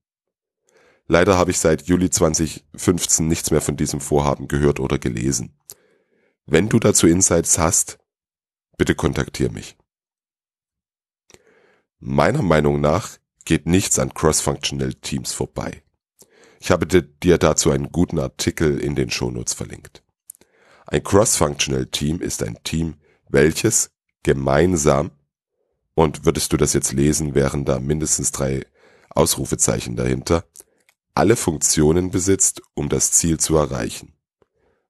Leider 1.09 1.37
habe 1.37 1.51
ich 1.51 1.59
seit 1.59 1.83
Juli 1.89 2.09
2015 2.09 3.27
nichts 3.27 3.51
mehr 3.51 3.61
von 3.61 3.77
diesem 3.77 4.01
Vorhaben 4.01 4.47
gehört 4.47 4.79
oder 4.79 4.99
gelesen. 4.99 5.59
Wenn 6.47 6.69
du 6.69 6.79
dazu 6.79 7.09
Insights 7.09 7.59
hast, 7.59 7.99
bitte 8.79 8.95
kontaktiere 8.95 9.51
mich. 9.51 9.77
Meiner 11.99 12.43
Meinung 12.43 12.81
nach 12.81 13.19
geht 13.45 13.67
nichts 13.67 13.99
an 13.99 14.15
Cross-Functional 14.15 14.95
Teams 14.95 15.33
vorbei. 15.33 15.83
Ich 16.61 16.71
habe 16.71 16.87
dir 16.87 17.39
dazu 17.39 17.73
einen 17.73 17.91
guten 17.91 18.21
Artikel 18.21 18.79
in 18.81 18.95
den 18.95 19.11
Shownotes 19.11 19.55
verlinkt. 19.55 20.05
Ein 20.87 21.03
Cross-Functional 21.03 21.87
Team 21.87 22.21
ist 22.21 22.45
ein 22.45 22.59
Team, 22.63 22.95
welches 23.37 23.91
gemeinsam 24.23 25.11
und 25.95 26.25
würdest 26.25 26.55
du 26.55 26.57
das 26.57 26.73
jetzt 26.73 26.93
lesen, 26.93 27.35
wären 27.35 27.67
da 27.67 27.79
mindestens 27.81 28.33
drei 28.33 28.65
Ausrufezeichen 29.11 29.95
dahinter, 29.95 30.47
alle 31.15 31.37
Funktionen 31.37 32.11
besitzt, 32.11 32.63
um 32.73 32.89
das 32.89 33.13
Ziel 33.13 33.39
zu 33.39 33.57
erreichen. 33.57 34.15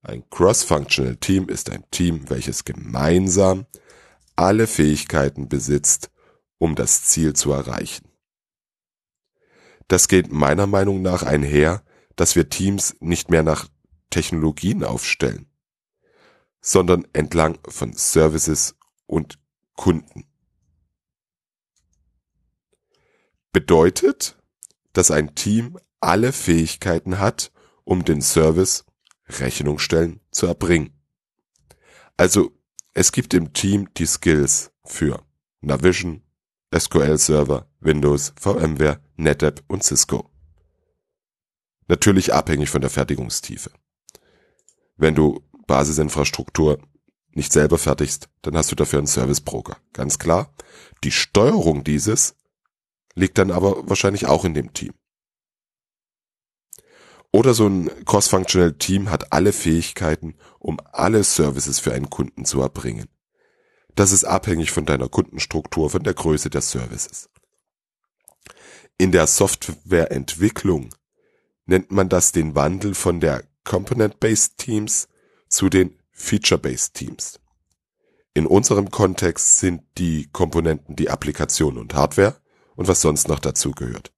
Ein 0.00 0.22
Cross-Functional 0.30 1.16
Team 1.16 1.48
ist 1.48 1.70
ein 1.70 1.82
Team, 1.90 2.30
welches 2.30 2.64
gemeinsam 2.64 3.66
alle 4.36 4.68
Fähigkeiten 4.68 5.48
besitzt, 5.48 6.12
um 6.58 6.76
das 6.76 7.02
Ziel 7.02 7.32
zu 7.32 7.50
erreichen. 7.50 8.12
Das 9.88 10.06
geht 10.06 10.30
meiner 10.30 10.68
Meinung 10.68 11.02
nach 11.02 11.24
einher, 11.24 11.82
dass 12.14 12.36
wir 12.36 12.48
Teams 12.48 12.94
nicht 13.00 13.28
mehr 13.28 13.42
nach 13.42 13.68
Technologien 14.10 14.84
aufstellen, 14.84 15.50
sondern 16.66 17.06
entlang 17.12 17.60
von 17.68 17.92
Services 17.92 18.74
und 19.06 19.38
Kunden. 19.76 20.24
Bedeutet, 23.52 24.36
dass 24.92 25.12
ein 25.12 25.36
Team 25.36 25.78
alle 26.00 26.32
Fähigkeiten 26.32 27.20
hat, 27.20 27.52
um 27.84 28.04
den 28.04 28.20
Service 28.20 28.84
Rechnung 29.28 29.78
stellen 29.78 30.18
zu 30.32 30.46
erbringen. 30.46 30.92
Also 32.16 32.50
es 32.94 33.12
gibt 33.12 33.32
im 33.34 33.52
Team 33.52 33.88
die 33.94 34.06
Skills 34.06 34.72
für 34.84 35.24
Navision, 35.60 36.24
SQL 36.76 37.16
Server, 37.16 37.70
Windows, 37.78 38.34
VMware, 38.40 39.00
NetApp 39.14 39.62
und 39.68 39.84
Cisco. 39.84 40.30
Natürlich 41.86 42.34
abhängig 42.34 42.70
von 42.70 42.80
der 42.80 42.90
Fertigungstiefe. 42.90 43.70
Wenn 44.96 45.14
du 45.14 45.46
Basisinfrastruktur 45.66 46.78
nicht 47.30 47.52
selber 47.52 47.76
fertigst, 47.76 48.28
dann 48.42 48.56
hast 48.56 48.72
du 48.72 48.76
dafür 48.76 48.98
einen 48.98 49.06
Service 49.06 49.42
Broker. 49.42 49.76
Ganz 49.92 50.18
klar. 50.18 50.54
Die 51.04 51.12
Steuerung 51.12 51.84
dieses 51.84 52.34
liegt 53.14 53.38
dann 53.38 53.50
aber 53.50 53.88
wahrscheinlich 53.88 54.26
auch 54.26 54.44
in 54.44 54.54
dem 54.54 54.72
Team. 54.72 54.94
Oder 57.32 57.52
so 57.52 57.66
ein 57.66 57.90
Cross-Functional 58.06 58.74
Team 58.78 59.10
hat 59.10 59.32
alle 59.32 59.52
Fähigkeiten, 59.52 60.36
um 60.58 60.78
alle 60.92 61.22
Services 61.22 61.78
für 61.78 61.92
einen 61.92 62.08
Kunden 62.08 62.46
zu 62.46 62.62
erbringen. 62.62 63.08
Das 63.94 64.12
ist 64.12 64.24
abhängig 64.24 64.70
von 64.70 64.86
deiner 64.86 65.08
Kundenstruktur, 65.08 65.90
von 65.90 66.02
der 66.02 66.14
Größe 66.14 66.48
der 66.48 66.62
Services. 66.62 67.28
In 68.96 69.12
der 69.12 69.26
Softwareentwicklung 69.26 70.94
nennt 71.66 71.90
man 71.90 72.08
das 72.08 72.32
den 72.32 72.54
Wandel 72.54 72.94
von 72.94 73.20
der 73.20 73.44
Component-Based 73.64 74.56
Teams 74.56 75.08
zu 75.56 75.70
den 75.70 75.98
Feature-Based 76.12 76.92
Teams. 76.92 77.40
In 78.34 78.46
unserem 78.46 78.90
Kontext 78.90 79.58
sind 79.58 79.82
die 79.96 80.28
Komponenten 80.30 80.96
die 80.96 81.08
Applikation 81.08 81.78
und 81.78 81.94
Hardware 81.94 82.36
und 82.74 82.88
was 82.88 83.00
sonst 83.00 83.28
noch 83.28 83.38
dazu 83.38 83.70
gehört. 83.70 84.12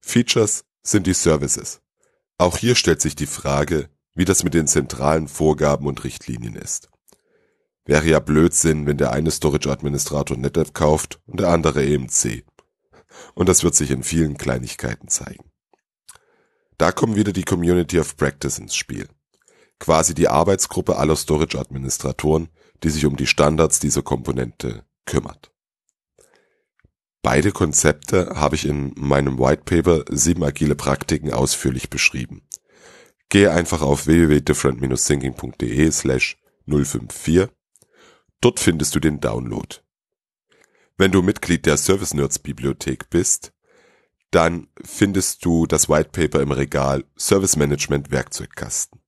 Features 0.00 0.64
sind 0.82 1.06
die 1.06 1.14
Services. 1.14 1.80
Auch 2.38 2.56
hier 2.56 2.74
stellt 2.74 3.00
sich 3.00 3.14
die 3.14 3.26
Frage, 3.26 3.88
wie 4.14 4.24
das 4.24 4.42
mit 4.42 4.52
den 4.52 4.66
zentralen 4.66 5.28
Vorgaben 5.28 5.86
und 5.86 6.02
Richtlinien 6.02 6.56
ist. 6.56 6.88
Wäre 7.84 8.08
ja 8.08 8.18
Blödsinn, 8.18 8.86
wenn 8.86 8.98
der 8.98 9.12
eine 9.12 9.30
Storage 9.30 9.70
Administrator 9.70 10.36
NetApp 10.36 10.74
kauft 10.74 11.20
und 11.26 11.38
der 11.38 11.50
andere 11.50 11.84
EMC. 11.84 12.44
Und 13.34 13.48
das 13.48 13.62
wird 13.62 13.76
sich 13.76 13.92
in 13.92 14.02
vielen 14.02 14.36
Kleinigkeiten 14.36 15.06
zeigen. 15.06 15.52
Da 16.78 16.90
kommen 16.90 17.14
wieder 17.14 17.32
die 17.32 17.44
Community 17.44 18.00
of 18.00 18.16
Practice 18.16 18.58
ins 18.58 18.74
Spiel. 18.74 19.06
Quasi 19.80 20.14
die 20.14 20.28
Arbeitsgruppe 20.28 20.96
aller 20.96 21.16
Storage 21.16 21.58
Administratoren, 21.58 22.48
die 22.84 22.90
sich 22.90 23.06
um 23.06 23.16
die 23.16 23.26
Standards 23.26 23.80
dieser 23.80 24.02
Komponente 24.02 24.84
kümmert. 25.06 25.50
Beide 27.22 27.50
Konzepte 27.50 28.32
habe 28.34 28.54
ich 28.54 28.66
in 28.66 28.92
meinem 28.96 29.38
White 29.38 29.62
Paper 29.64 30.04
sieben 30.08 30.44
agile 30.44 30.74
Praktiken 30.74 31.32
ausführlich 31.32 31.90
beschrieben. 31.90 32.42
Gehe 33.28 33.50
einfach 33.50 33.82
auf 33.82 34.06
www.different-thinking.de 34.06 35.90
slash 35.90 36.38
054. 36.66 37.48
Dort 38.40 38.60
findest 38.60 38.94
du 38.94 39.00
den 39.00 39.20
Download. 39.20 39.76
Wenn 40.96 41.12
du 41.12 41.22
Mitglied 41.22 41.66
der 41.66 41.76
Service 41.76 42.14
Nerds 42.14 42.38
Bibliothek 42.38 43.10
bist, 43.10 43.52
dann 44.30 44.68
findest 44.82 45.44
du 45.44 45.66
das 45.66 45.88
White 45.88 46.10
Paper 46.10 46.40
im 46.40 46.52
Regal 46.52 47.04
Service 47.16 47.56
Management 47.56 48.10
Werkzeugkasten. 48.10 48.99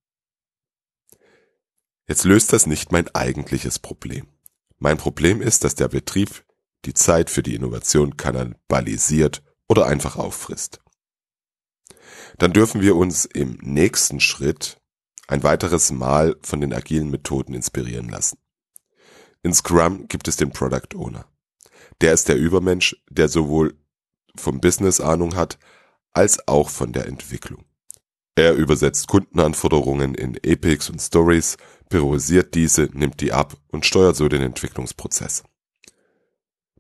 Jetzt 2.09 2.25
löst 2.25 2.53
das 2.53 2.67
nicht 2.67 2.93
mein 2.93 3.09
eigentliches 3.15 3.79
Problem. 3.79 4.29
Mein 4.79 4.99
Problem 4.99 5.41
ist, 5.41 5.65
dass 5.65 5.75
der 5.75 5.89
Betrieb 5.89 6.45
die 6.85 6.95
Zeit 6.95 7.31
für 7.31 7.43
die 7.43 7.55
Innovation 7.55 8.17
kannibalisiert 8.17 9.43
oder 9.69 9.87
einfach 9.87 10.17
auffrisst. 10.17 10.81
Dann 12.39 12.53
dürfen 12.53 12.81
wir 12.81 12.97
uns 12.97 13.25
im 13.25 13.59
nächsten 13.61 14.19
Schritt 14.19 14.81
ein 15.29 15.43
weiteres 15.43 15.93
Mal 15.93 16.37
von 16.43 16.61
den 16.61 16.73
agilen 16.73 17.11
Methoden 17.11 17.55
inspirieren 17.55 18.09
lassen. 18.09 18.39
In 19.43 19.55
Scrum 19.55 20.09
gibt 20.09 20.29
es 20.29 20.37
den 20.37 20.51
Product 20.51 20.97
Owner. 20.97 21.27
Der 22.01 22.13
ist 22.13 22.29
der 22.29 22.37
Übermensch, 22.37 22.97
der 23.09 23.29
sowohl 23.29 23.79
vom 24.35 24.61
Business 24.61 25.01
Ahnung 25.01 25.37
hat, 25.37 25.59
als 26.13 26.47
auch 26.49 26.69
von 26.69 26.93
der 26.93 27.07
Entwicklung. 27.07 27.65
Er 28.35 28.55
übersetzt 28.55 29.09
Kundenanforderungen 29.09 30.15
in 30.15 30.37
Epics 30.43 30.89
und 30.89 31.01
Stories, 31.01 31.57
priorisiert 31.93 32.55
diese, 32.55 32.89
nimmt 32.95 33.21
die 33.21 33.35
ab 33.35 33.59
und 33.69 33.85
steuert 33.85 34.17
so 34.17 34.27
den 34.27 34.41
Entwicklungsprozess. 34.41 35.45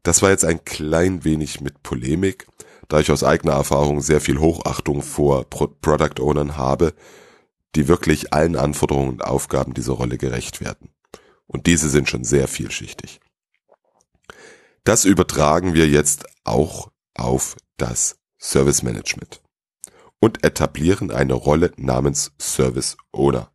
Das 0.02 0.22
war 0.22 0.30
jetzt 0.30 0.46
ein 0.46 0.64
klein 0.64 1.22
wenig 1.22 1.60
mit 1.60 1.82
Polemik, 1.82 2.46
da 2.88 2.98
ich 2.98 3.12
aus 3.12 3.22
eigener 3.22 3.52
Erfahrung 3.52 4.00
sehr 4.00 4.22
viel 4.22 4.38
Hochachtung 4.38 5.02
vor 5.02 5.44
Pro 5.44 5.66
Product 5.66 6.18
Ownern 6.18 6.56
habe, 6.56 6.94
die 7.74 7.88
wirklich 7.88 8.32
allen 8.32 8.56
Anforderungen 8.56 9.10
und 9.10 9.22
Aufgaben 9.22 9.74
dieser 9.74 9.92
Rolle 9.92 10.16
gerecht 10.16 10.62
werden. 10.62 10.88
Und 11.46 11.66
diese 11.66 11.90
sind 11.90 12.08
schon 12.08 12.24
sehr 12.24 12.48
vielschichtig. 12.48 13.20
Das 14.84 15.04
übertragen 15.04 15.74
wir 15.74 15.88
jetzt 15.88 16.24
auch 16.44 16.90
auf 17.12 17.56
das 17.76 18.16
Service 18.40 18.82
Management 18.82 19.42
und 20.20 20.42
etablieren 20.42 21.10
eine 21.10 21.34
Rolle 21.34 21.70
namens 21.76 22.32
Service 22.40 22.96
Owner. 23.12 23.51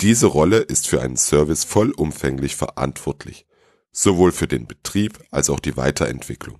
Diese 0.00 0.26
Rolle 0.26 0.58
ist 0.58 0.88
für 0.88 1.00
einen 1.00 1.16
Service 1.16 1.64
vollumfänglich 1.64 2.56
verantwortlich, 2.56 3.46
sowohl 3.92 4.32
für 4.32 4.48
den 4.48 4.66
Betrieb 4.66 5.24
als 5.30 5.50
auch 5.50 5.60
die 5.60 5.76
Weiterentwicklung. 5.76 6.58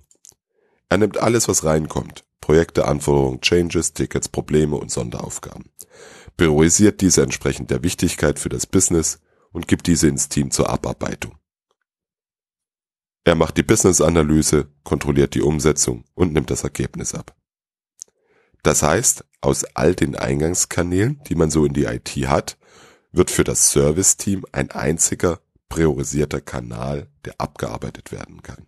Er 0.89 0.97
nimmt 0.97 1.17
alles, 1.17 1.47
was 1.47 1.63
reinkommt, 1.63 2.23
Projekte, 2.39 2.87
Anforderungen, 2.87 3.41
Changes, 3.41 3.93
Tickets, 3.93 4.29
Probleme 4.29 4.77
und 4.77 4.91
Sonderaufgaben, 4.91 5.71
priorisiert 6.37 7.01
diese 7.01 7.23
entsprechend 7.23 7.71
der 7.71 7.83
Wichtigkeit 7.83 8.39
für 8.39 8.49
das 8.49 8.65
Business 8.65 9.19
und 9.51 9.67
gibt 9.67 9.87
diese 9.87 10.07
ins 10.07 10.29
Team 10.29 10.51
zur 10.51 10.69
Abarbeitung. 10.69 11.37
Er 13.23 13.35
macht 13.35 13.57
die 13.57 13.63
Business-Analyse, 13.63 14.67
kontrolliert 14.83 15.33
die 15.33 15.41
Umsetzung 15.41 16.03
und 16.13 16.33
nimmt 16.33 16.51
das 16.51 16.63
Ergebnis 16.63 17.15
ab. 17.15 17.35
Das 18.61 18.83
heißt, 18.83 19.25
aus 19.41 19.63
all 19.75 19.95
den 19.95 20.15
Eingangskanälen, 20.15 21.21
die 21.27 21.35
man 21.35 21.49
so 21.49 21.65
in 21.65 21.73
die 21.73 21.85
IT 21.85 22.09
hat, 22.27 22.57
wird 23.15 23.31
für 23.31 23.43
das 23.43 23.71
Service-Team 23.71 24.45
ein 24.51 24.71
einziger 24.71 25.39
priorisierter 25.69 26.41
Kanal, 26.41 27.09
der 27.23 27.39
abgearbeitet 27.39 28.11
werden 28.11 28.43
kann. 28.43 28.67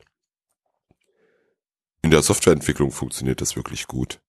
In 2.01 2.12
der 2.12 2.22
Softwareentwicklung 2.22 2.92
funktioniert 2.92 3.42
das 3.42 3.55
wirklich 3.55 3.88
gut. 3.88 4.22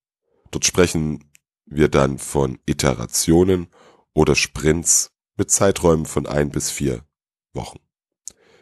Dort 0.51 0.65
sprechen 0.65 1.31
wir 1.67 1.89
dann 1.89 2.19
von 2.19 2.59
Iterationen 2.67 3.69
oder 4.15 4.35
Sprints 4.35 5.13
mit 5.37 5.51
Zeiträumen 5.51 6.07
von 6.07 6.27
ein 6.27 6.51
bis 6.51 6.71
vier 6.71 7.05
Wochen. 7.53 7.79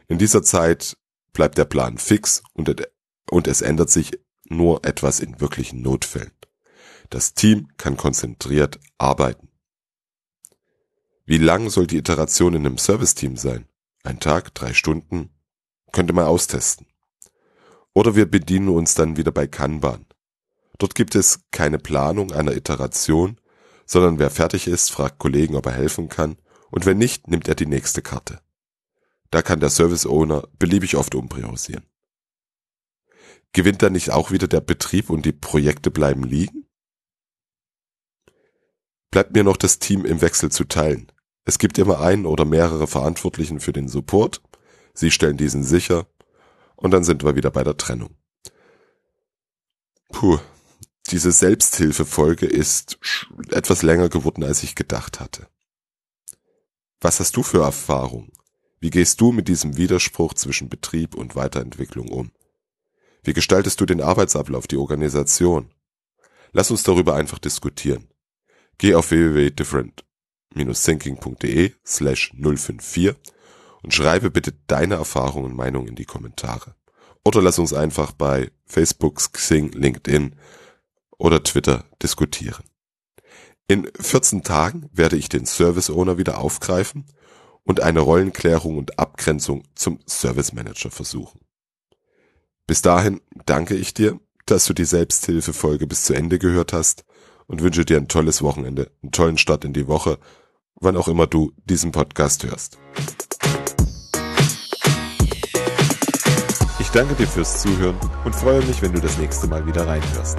In 0.08 0.18
dieser 0.18 0.42
Zeit 0.42 0.96
bleibt 1.32 1.56
der 1.56 1.64
Plan 1.64 1.98
fix 1.98 2.42
und, 2.52 3.48
es 3.48 3.62
ändert 3.62 3.90
sich 3.90 4.18
nur 4.48 4.84
etwas 4.84 5.20
in 5.20 5.40
wirklichen 5.40 5.82
Notfällen. 5.82 6.32
Das 7.10 7.34
Team 7.34 7.68
kann 7.76 7.96
konzentriert 7.96 8.78
arbeiten. 8.98 9.48
Wie 11.28 11.38
lang 11.38 11.70
soll 11.70 11.88
die 11.88 11.96
Iteration 11.96 12.54
in 12.54 12.64
einem 12.64 12.78
Serviceteam 12.78 13.36
sein? 13.36 13.66
Ein 14.04 14.20
Tag, 14.20 14.54
drei 14.54 14.72
Stunden? 14.72 15.30
Könnte 15.90 16.12
man 16.12 16.24
austesten. 16.24 16.86
Oder 17.92 18.14
wir 18.14 18.30
bedienen 18.30 18.68
uns 18.68 18.94
dann 18.94 19.16
wieder 19.16 19.32
bei 19.32 19.48
Kanban. 19.48 20.06
Dort 20.78 20.94
gibt 20.94 21.16
es 21.16 21.40
keine 21.50 21.80
Planung 21.80 22.30
einer 22.30 22.54
Iteration, 22.54 23.40
sondern 23.86 24.20
wer 24.20 24.30
fertig 24.30 24.68
ist, 24.68 24.92
fragt 24.92 25.18
Kollegen, 25.18 25.56
ob 25.56 25.66
er 25.66 25.72
helfen 25.72 26.08
kann, 26.08 26.36
und 26.70 26.86
wenn 26.86 26.98
nicht, 26.98 27.26
nimmt 27.26 27.48
er 27.48 27.56
die 27.56 27.66
nächste 27.66 28.02
Karte. 28.02 28.40
Da 29.30 29.42
kann 29.42 29.58
der 29.58 29.70
Service 29.70 30.06
Owner 30.06 30.46
beliebig 30.58 30.94
oft 30.96 31.16
umpriorisieren. 31.16 31.86
Gewinnt 33.52 33.82
dann 33.82 33.94
nicht 33.94 34.10
auch 34.10 34.30
wieder 34.30 34.46
der 34.46 34.60
Betrieb 34.60 35.10
und 35.10 35.24
die 35.24 35.32
Projekte 35.32 35.90
bleiben 35.90 36.22
liegen? 36.22 36.68
Bleibt 39.10 39.34
mir 39.34 39.42
noch 39.42 39.56
das 39.56 39.80
Team 39.80 40.04
im 40.04 40.20
Wechsel 40.20 40.52
zu 40.52 40.64
teilen. 40.64 41.10
Es 41.46 41.58
gibt 41.58 41.78
immer 41.78 42.00
einen 42.00 42.26
oder 42.26 42.44
mehrere 42.44 42.88
Verantwortlichen 42.88 43.60
für 43.60 43.72
den 43.72 43.88
Support. 43.88 44.42
Sie 44.92 45.12
stellen 45.12 45.36
diesen 45.36 45.62
sicher. 45.62 46.06
Und 46.74 46.90
dann 46.90 47.04
sind 47.04 47.24
wir 47.24 47.36
wieder 47.36 47.50
bei 47.50 47.62
der 47.64 47.76
Trennung. 47.76 48.16
Puh, 50.10 50.38
diese 51.10 51.30
Selbsthilfefolge 51.30 52.46
ist 52.46 52.98
etwas 53.50 53.82
länger 53.82 54.08
geworden, 54.08 54.42
als 54.42 54.62
ich 54.64 54.74
gedacht 54.74 55.20
hatte. 55.20 55.46
Was 57.00 57.20
hast 57.20 57.36
du 57.36 57.44
für 57.44 57.62
Erfahrungen? 57.62 58.32
Wie 58.80 58.90
gehst 58.90 59.20
du 59.20 59.30
mit 59.30 59.46
diesem 59.46 59.76
Widerspruch 59.76 60.34
zwischen 60.34 60.68
Betrieb 60.68 61.14
und 61.14 61.36
Weiterentwicklung 61.36 62.08
um? 62.08 62.32
Wie 63.22 63.34
gestaltest 63.34 63.80
du 63.80 63.86
den 63.86 64.00
Arbeitsablauf, 64.00 64.66
die 64.66 64.76
Organisation? 64.76 65.70
Lass 66.52 66.72
uns 66.72 66.82
darüber 66.82 67.14
einfach 67.14 67.38
diskutieren. 67.38 68.08
Geh 68.78 68.94
auf 68.94 69.12
www.different-thinking.de 70.54 71.72
slash 71.84 72.32
054 72.34 73.14
und 73.82 73.94
schreibe 73.94 74.30
bitte 74.30 74.52
deine 74.66 74.94
Erfahrungen 74.94 75.46
und 75.46 75.56
Meinungen 75.56 75.88
in 75.88 75.94
die 75.94 76.04
Kommentare. 76.04 76.74
Oder 77.24 77.42
lass 77.42 77.58
uns 77.58 77.72
einfach 77.72 78.12
bei 78.12 78.50
Facebook, 78.64 79.16
Xing, 79.32 79.72
LinkedIn 79.72 80.36
oder 81.18 81.42
Twitter 81.42 81.84
diskutieren. 82.02 82.64
In 83.68 83.90
14 83.98 84.44
Tagen 84.44 84.88
werde 84.92 85.16
ich 85.16 85.28
den 85.28 85.44
Service 85.44 85.90
Owner 85.90 86.18
wieder 86.18 86.38
aufgreifen 86.38 87.06
und 87.64 87.80
eine 87.80 88.00
Rollenklärung 88.00 88.78
und 88.78 88.98
Abgrenzung 88.98 89.64
zum 89.74 89.98
Service 90.06 90.52
Manager 90.52 90.90
versuchen. 90.90 91.40
Bis 92.68 92.82
dahin 92.82 93.20
danke 93.44 93.74
ich 93.74 93.92
dir, 93.92 94.20
dass 94.46 94.66
du 94.66 94.72
die 94.72 94.84
Selbsthilfefolge 94.84 95.88
bis 95.88 96.04
zu 96.04 96.14
Ende 96.14 96.38
gehört 96.38 96.72
hast 96.72 97.04
und 97.46 97.62
wünsche 97.62 97.84
dir 97.84 97.96
ein 97.96 98.08
tolles 98.08 98.42
Wochenende, 98.42 98.90
einen 99.02 99.12
tollen 99.12 99.38
Start 99.38 99.64
in 99.64 99.72
die 99.72 99.88
Woche, 99.88 100.18
wann 100.74 100.96
auch 100.96 101.08
immer 101.08 101.26
du 101.26 101.52
diesen 101.64 101.92
Podcast 101.92 102.44
hörst. 102.44 102.78
Ich 106.78 106.88
danke 106.90 107.14
dir 107.14 107.26
fürs 107.26 107.62
Zuhören 107.62 107.96
und 108.24 108.34
freue 108.34 108.64
mich, 108.64 108.80
wenn 108.82 108.92
du 108.92 109.00
das 109.00 109.18
nächste 109.18 109.46
Mal 109.46 109.66
wieder 109.66 109.86
reinhörst. 109.86 110.38